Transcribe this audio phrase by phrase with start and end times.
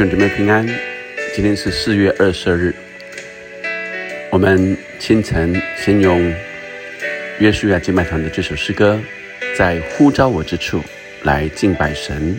[0.00, 0.66] 兄弟们平安，
[1.34, 2.74] 今天是四月二十二日。
[4.30, 6.34] 我们清晨先用
[7.38, 8.98] 约书亚敬拜团的这首诗歌，
[9.54, 10.82] 在呼召我之处
[11.24, 12.34] 来敬拜神。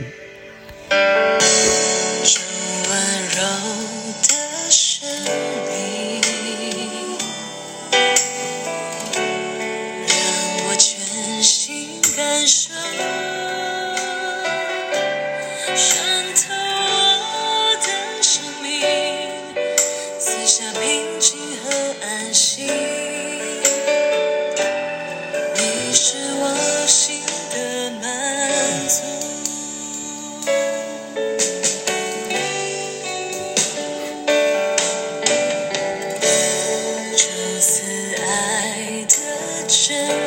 [39.94, 40.21] 我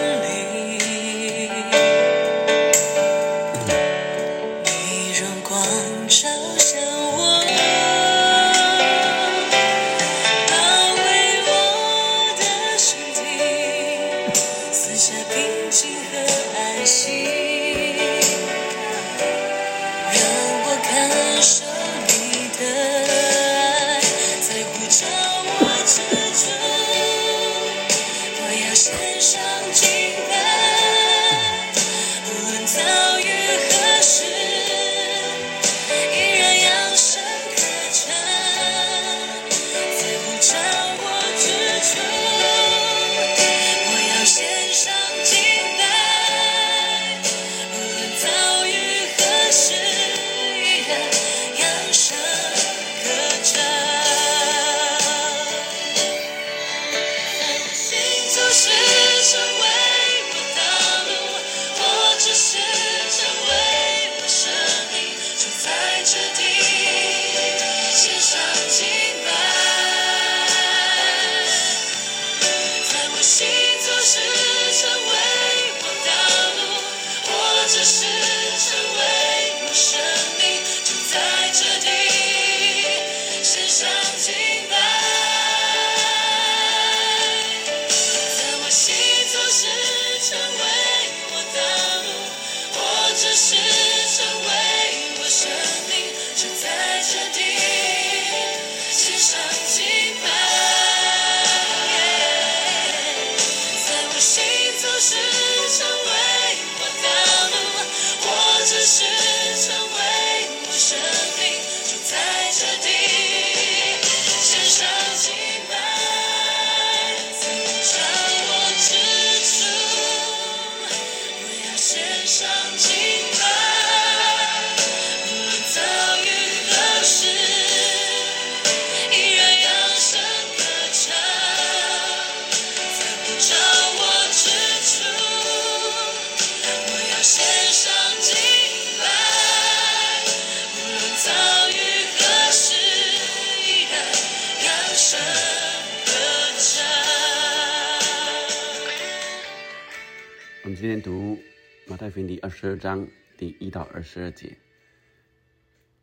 [150.85, 151.39] 今天读
[151.87, 153.09] 马太福音第二十二章
[153.39, 154.55] 第一到二十二节，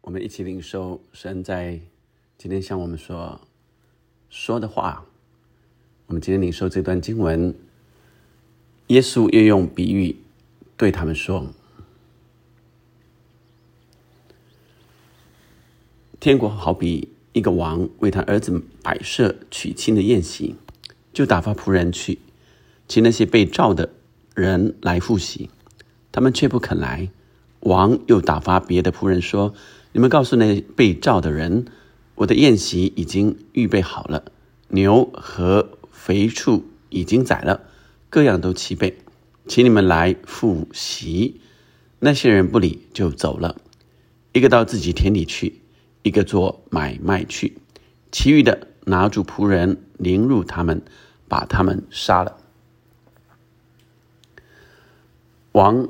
[0.02, 1.80] 我们一起领受神在
[2.36, 3.40] 今天向我们说
[4.32, 5.06] 说的话。
[6.08, 7.54] 我们今天领受这段经文，
[8.88, 10.16] 耶稣又用比喻
[10.76, 11.54] 对他们说
[16.20, 20.56] ：“天国好比一个王为他儿子摆设娶亲的宴席，
[21.14, 22.18] 就打发仆人去
[22.88, 23.94] 请那些被召的。”
[24.34, 25.50] 人来复习，
[26.12, 27.10] 他们却不肯来。
[27.60, 29.54] 王又打发别的仆人说
[29.94, 31.66] ：“你们告诉那被召的人，
[32.16, 34.26] 我的宴席已经预备好了，
[34.70, 37.62] 牛和肥畜已经宰了，
[38.10, 38.98] 各样都齐备，
[39.48, 41.40] 请你们来复习。”
[42.04, 43.58] 那些人不理，就走了。
[44.34, 45.62] 一个到自己田里去，
[46.02, 47.58] 一个做买卖去，
[48.12, 50.82] 其余的拿住仆人，凌辱他们，
[51.28, 52.38] 把他们杀了。
[55.52, 55.90] 王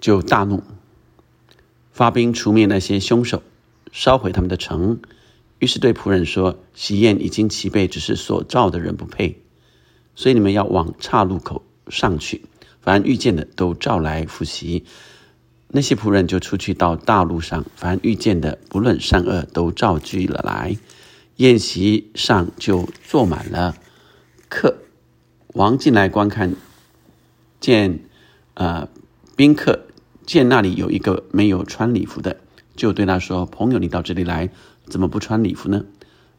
[0.00, 0.62] 就大怒，
[1.92, 3.42] 发兵除灭那些凶手，
[3.90, 5.00] 烧毁他们的城。
[5.58, 9.40] 于是对仆人说：“喜宴已经齐备，只是所召的人不配，
[10.14, 12.44] 所以你们要往岔路口上去，
[12.82, 14.84] 凡遇见的都召来复习。”
[15.68, 20.76] 那些仆人就出去到大路上，凡遇见的不论善恶都召聚了来，
[21.36, 23.74] 宴席上就坐满了
[24.50, 24.76] 客。
[25.54, 26.54] 王进来观看，
[27.58, 28.05] 见。
[28.56, 28.88] 呃，
[29.36, 29.84] 宾客
[30.24, 32.38] 见那里有一个没有穿礼服的，
[32.74, 34.48] 就对他说：“朋友，你到这里来，
[34.86, 35.84] 怎么不穿礼服呢？”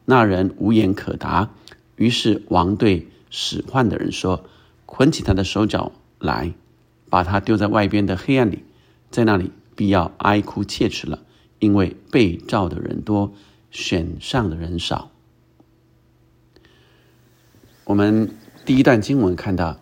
[0.04, 1.50] 那人无言可答。
[1.94, 4.44] 于是王对使唤的人说
[4.84, 6.52] ：“捆起他的手脚来，
[7.08, 8.64] 把他丢在外边的黑暗里，
[9.12, 11.20] 在那里必要哀哭切齿了，
[11.60, 13.32] 因为被召的人多，
[13.70, 15.12] 选上的人少。”
[17.84, 18.34] 我们
[18.66, 19.78] 第一段经文看到，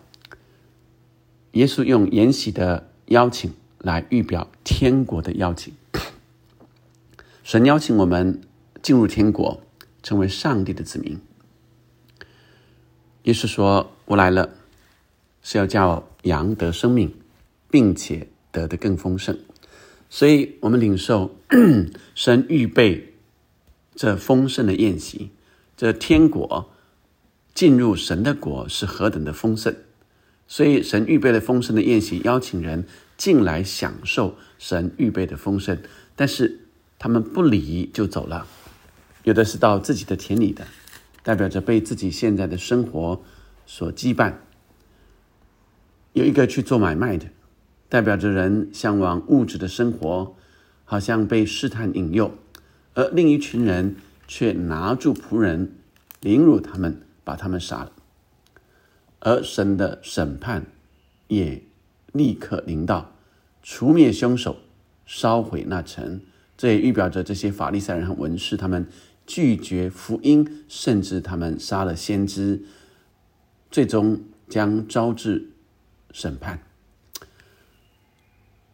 [1.53, 5.73] 耶稣用筵席的邀请来预表天国的邀请。
[7.43, 8.41] 神邀请我们
[8.81, 9.61] 进入天国，
[10.03, 11.19] 成为上帝的子民。
[13.23, 14.49] 耶稣说：“我来了，
[15.41, 17.13] 是要叫羊得生命，
[17.71, 19.37] 并且得的更丰盛。”
[20.09, 21.35] 所以，我们领受
[22.15, 23.13] 神预备
[23.95, 25.31] 这丰盛的宴席，
[25.75, 26.71] 这天国。
[27.53, 29.75] 进入神的国是何等的丰盛，
[30.47, 32.85] 所以神预备了丰盛的宴席，邀请人
[33.17, 35.77] 进来享受神预备的丰盛。
[36.15, 36.59] 但是
[36.97, 38.47] 他们不理就走了，
[39.23, 40.65] 有的是到自己的田里的，
[41.21, 43.21] 代表着被自己现在的生活
[43.65, 44.33] 所羁绊；
[46.13, 47.27] 有一个去做买卖的，
[47.89, 50.35] 代表着人向往物质的生活，
[50.85, 52.31] 好像被试探引诱；
[52.93, 53.97] 而另一群人
[54.27, 55.75] 却拿住仆人，
[56.21, 57.01] 凌辱他们。
[57.27, 57.91] 把他们杀了，
[59.19, 60.65] 而神的审判
[61.27, 61.63] 也
[62.11, 63.13] 立刻临到，
[63.61, 64.57] 除灭凶手，
[65.05, 66.21] 烧毁那城。
[66.55, 68.87] 这也预表着这些法利赛人和文士，他们
[69.25, 72.63] 拒绝福音，甚至他们杀了先知，
[73.69, 75.49] 最终将招致
[76.11, 76.59] 审判。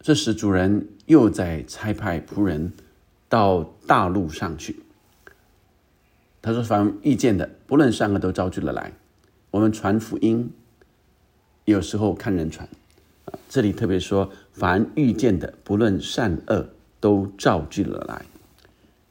[0.01, 2.73] 这时，主人又在差派仆人
[3.27, 4.81] 到大路上去。
[6.41, 8.93] 他说：“凡遇见的，不论善恶，都招聚了来。
[9.53, 10.51] 我们传福音，
[11.65, 12.67] 有时候看人传。
[13.25, 16.69] 啊，这里特别说，凡遇见的，不论善恶，
[17.00, 18.25] 都照聚了来。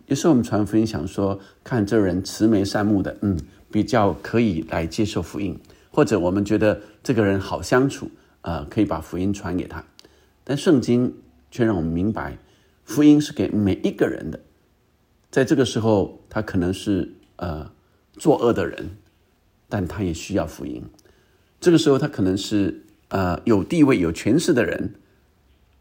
[0.07, 3.39] 有时候我们传福音，想说看这人慈眉善目的，嗯，
[3.71, 5.55] 比较可以来接受福音；
[5.93, 8.11] 或者我们觉得这个人好相处，
[8.41, 9.85] 呃，可以把福音传给他。
[10.43, 11.15] 但圣经
[11.53, 12.37] 却让我们明白，
[12.85, 14.41] 福音是给每一个人的。
[15.31, 17.69] 在这个时候，他可能是。”呃，
[18.13, 18.91] 作恶的人，
[19.73, 20.85] 但他也需要福音。
[21.59, 24.97] 这个时候，他可能是呃有地位、有权势的人。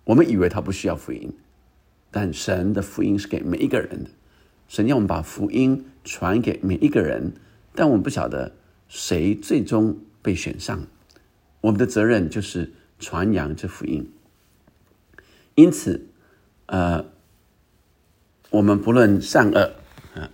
[0.06, 1.34] 我们以为他不需要福音，
[2.10, 4.10] 但神的福音是给每一个人的。
[4.70, 7.34] 神要我们把福音传给每一个人，
[7.76, 8.56] 但我们不晓得
[8.88, 10.88] 谁最终被选上。
[11.60, 14.10] 我们的责任就是传扬这福音。
[15.56, 16.08] 因此，
[16.68, 17.08] 呃，
[18.52, 19.74] 我们不论善恶，
[20.16, 20.32] 啊。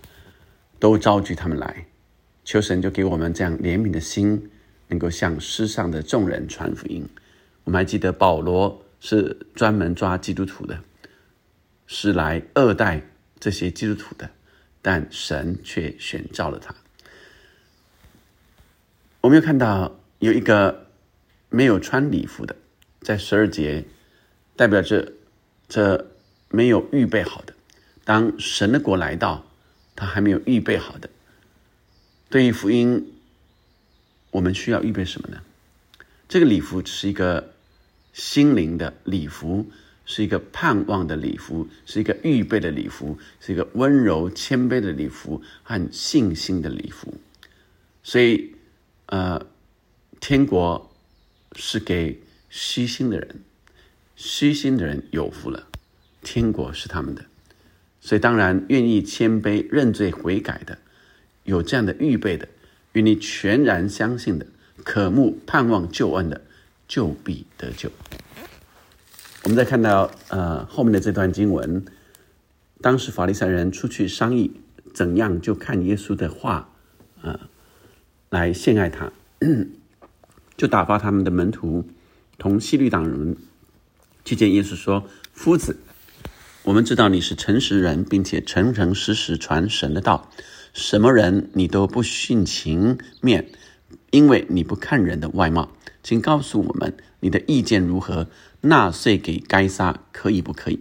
[0.78, 1.88] 都召集他们来，
[2.48, 4.50] 求神就给我们这样怜悯的心，
[4.86, 7.06] 能够向世上的众人传福音。
[7.64, 10.82] 我们还记得保罗是专门抓基督徒的，
[11.86, 13.02] 是来二代
[13.38, 14.30] 这些基督徒的，
[14.80, 16.74] 但神却选召了他。
[19.20, 20.86] 我们又看到有一个
[21.50, 22.56] 没有穿礼服的，
[23.02, 23.84] 在十二节，
[24.56, 25.12] 代表着
[25.68, 26.12] 这
[26.48, 27.52] 没有预备好的。
[28.06, 29.44] 当神的国来到。
[30.00, 31.10] 他还没有预备好的。
[32.30, 33.12] 对于福音，
[34.30, 35.40] 我们需要预备什么呢？
[36.28, 37.54] 这个礼服是一个
[38.12, 39.70] 心灵的礼服，
[40.04, 47.14] 是一个盼望的礼服，是一个预备的礼服，是一个温柔谦卑的礼服和信心的礼服。
[48.02, 48.54] 所以，
[49.06, 49.46] 呃，
[50.20, 50.94] 天国
[51.56, 52.20] 是给
[52.50, 53.40] 虚心的人，
[54.16, 55.66] 虚心的人有福了，
[56.22, 57.24] 天国是他们的。
[58.00, 60.78] 所以，当然愿意谦卑认罪悔改的，
[61.48, 62.46] 有这样的预备的，
[62.92, 64.46] 与你全然相信的，
[64.84, 66.42] 渴慕盼望救恩的，
[66.86, 67.90] 就必得救。
[69.44, 71.86] 我们再看到呃后面的这段经文，
[72.82, 74.60] 当时法利赛人出去商议
[74.92, 76.68] 怎样就看耶稣的话
[77.22, 77.48] 啊
[78.28, 79.10] 来陷害他，
[80.58, 81.88] 就打发他们的门徒
[82.36, 83.38] 同西律党人
[84.22, 85.78] 去见耶稣说：“夫子。”
[86.64, 90.30] 我们知道你是诚实人，并且诚诚实实传神的道，
[90.78, 93.50] 什么人你都不徇情面，
[94.12, 95.70] 因为你不看人的外貌。
[96.04, 98.28] 请告诉我们你的意见如何？
[98.60, 100.78] 纳税给该撒可以不可以？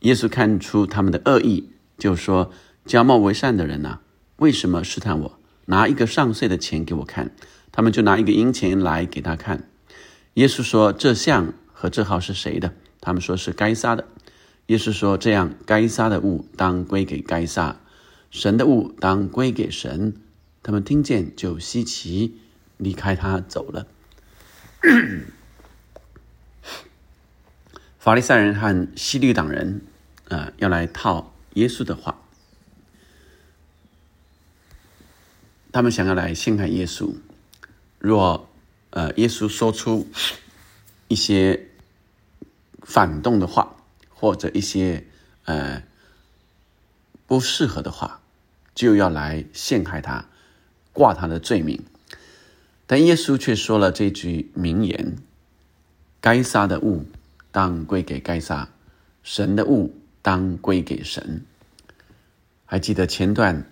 [0.00, 2.50] 耶稣看出他们的恶意，就说：
[2.86, 3.98] 假冒为善的人呐，
[4.36, 5.38] 为什么试探我？
[5.66, 7.30] 拿一个上税的钱给我看。
[7.70, 9.68] 他们就拿一个银钱来给他看。
[10.34, 12.72] 耶稣说：这像和这号是谁的？
[13.02, 14.06] 他们说是该撒的。
[14.68, 17.80] 耶稣说：“这样，该杀的物当归给该杀，
[18.30, 20.14] 神的物当归给神。”
[20.62, 22.38] 他们听见就稀奇，
[22.76, 23.86] 离开他走了。
[27.98, 29.80] 法利赛人和西律党人，
[30.28, 32.20] 呃，要来套耶稣的话，
[35.72, 37.14] 他们想要来陷害耶稣。
[37.98, 38.48] 若
[38.90, 40.08] 呃，耶稣说出
[41.08, 41.68] 一些
[42.82, 43.76] 反动的话，
[44.10, 45.06] 或者一些
[45.44, 45.82] 呃
[47.26, 48.19] 不适合的话，
[48.74, 50.26] 就要来陷害他，
[50.92, 51.82] 挂他的罪名。
[52.86, 55.16] 但耶稣却说了这句名言
[56.20, 57.06] ：“该杀的物
[57.52, 58.68] 当归给该杀，
[59.22, 61.44] 神的物当归给神。”
[62.66, 63.64] 还记得前段，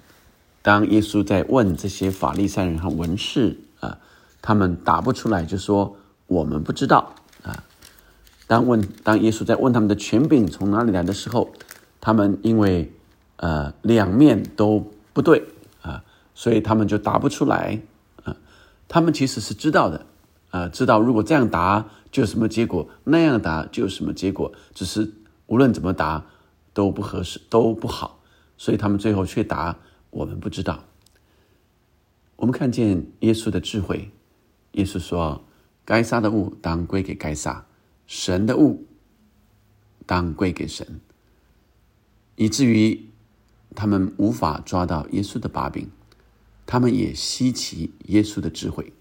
[0.63, 3.99] 当耶稣在问这些法利赛人和文士啊，
[4.43, 7.65] 他们答不出来，就说我们不知道啊。
[8.47, 11.53] 当问当耶稣在问他们的权柄从哪里来的时候，
[12.01, 12.93] 他们因为
[13.39, 15.43] 呃两面都不对
[15.83, 16.05] 啊，
[16.35, 17.81] 所以他们就答不出来
[18.23, 18.37] 啊。
[18.87, 20.07] 他们其实是知道的，
[20.51, 25.13] 啊，知道如果这样答就有什么结果，那样答就有什么结果，只是
[25.47, 26.25] 无论怎么答
[26.73, 28.21] 都不合适，都不好，
[28.57, 29.77] 所以他们最后却答
[30.11, 30.85] 我们不知道。
[32.37, 34.11] 我们看见耶稣的智慧，
[34.73, 35.45] 耶稣说
[35.85, 37.67] ：“该杀的物当归给该杀，
[38.07, 38.87] 神的物
[40.07, 41.01] 当归给神。”
[42.37, 43.11] 以至于
[43.79, 45.89] 他们无法抓到耶稣的把柄。
[46.67, 48.93] 他们也稀奇耶稣的智慧，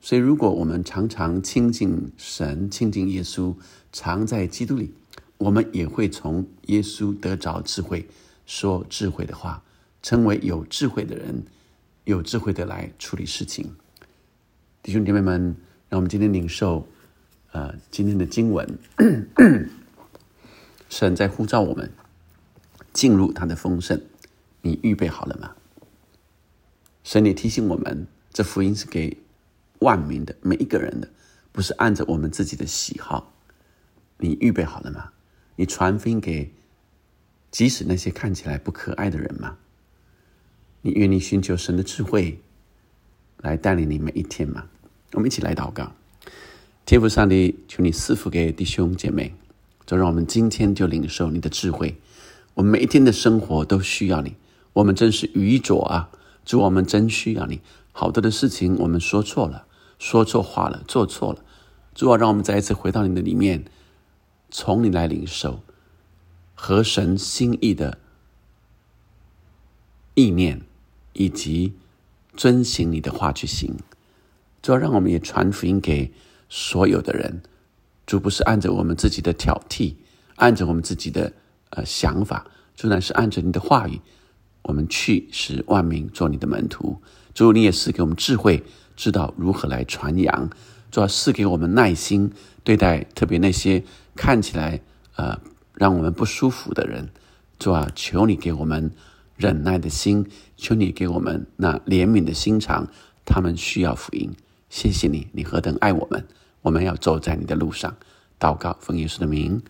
[0.00, 3.56] 所以如果我们常常亲近神、亲近耶稣，
[3.92, 4.94] 常在基督里，
[5.38, 8.08] 我们也会从耶稣得着智慧，
[8.46, 9.62] 说智慧的话，
[10.00, 11.42] 成为有智慧的人，
[12.04, 13.74] 有智慧的来处理事情。
[14.82, 15.56] 弟兄姐妹们，
[15.88, 16.86] 让我们今天领受，
[17.50, 18.78] 呃，今天的经文，
[20.88, 21.92] 神在呼召我们
[22.96, 24.00] 进入他的丰盛，
[24.62, 25.54] 你预备好了吗？
[27.04, 29.18] 神也提醒我们，这福音是给
[29.80, 31.06] 万民的，每一个人的，
[31.52, 33.34] 不是按照我们自己的喜好。
[34.16, 35.12] 你预备好了吗？
[35.56, 36.50] 你传福音给
[37.50, 39.58] 即使那些看起来不可爱的人吗？
[40.80, 42.40] 你愿意寻求神的智慧
[43.42, 44.64] 来带领你每一天吗？
[45.12, 45.92] 我们一起来祷告，
[46.86, 49.34] 天父上帝，求你赐福给弟兄姐妹，
[49.84, 51.94] 就让我们今天就领受你的智慧。
[52.56, 54.34] 我们每一天的生活都需要你，
[54.72, 56.10] 我们真是愚拙啊！
[56.42, 57.60] 主，我们真需要你。
[57.92, 59.66] 好多的事情我们说错了，
[59.98, 61.44] 说错话了，做错了。
[61.94, 63.66] 主啊，让我们再一次回到你的里面，
[64.50, 65.60] 从你来领受
[66.54, 67.98] 合神心意的
[70.14, 70.62] 意念，
[71.12, 71.74] 以及
[72.34, 73.76] 遵行你的话去行。
[74.62, 76.10] 主要让我们也传福音给
[76.48, 77.42] 所有的人。
[78.06, 79.96] 主不是按着我们自己的挑剔，
[80.36, 81.34] 按着我们自己的
[81.70, 84.00] 呃想法，主乃是按着你的话语。
[84.62, 87.00] 我们去使万民做你的门徒，
[87.34, 88.64] 主你也是给我们智慧，
[88.96, 90.50] 知道如何来传扬。
[90.90, 92.32] 主要是给我们耐心
[92.64, 94.80] 对待，特别那些看起来
[95.16, 95.38] 呃
[95.74, 97.10] 让我们不舒服的人。
[97.58, 98.90] 主啊，求你给我们
[99.36, 102.88] 忍耐的心，求你给我们那怜悯的心肠。
[103.24, 104.32] 他们需要福音。
[104.68, 106.26] 谢谢你，你何等爱我们！
[106.62, 107.96] 我们要走在你的路上。
[108.38, 109.62] 祷告，奉耶稣的名，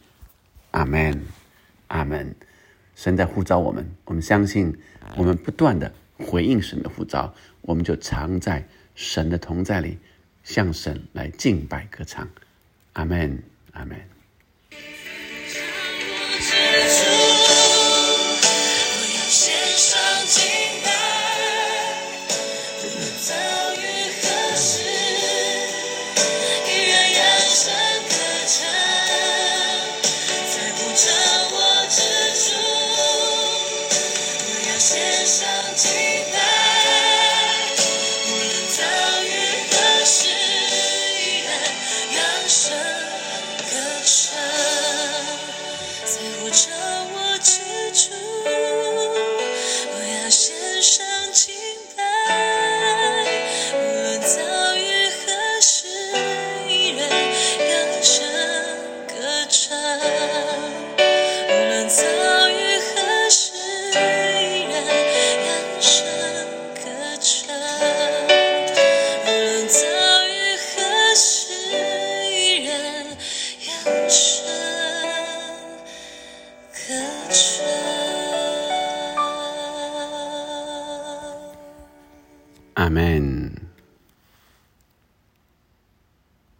[0.70, 1.22] 阿门，
[1.88, 2.34] 阿门。
[2.94, 4.74] 神在呼召我们，我们相信，
[5.16, 9.98] 我们不断的回应神的呼召，我们就常在神的同在里，
[10.42, 12.26] 向神来敬拜歌唱。
[12.94, 14.15] 阿门，阿门。